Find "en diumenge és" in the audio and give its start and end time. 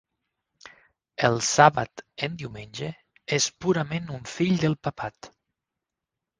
2.29-3.49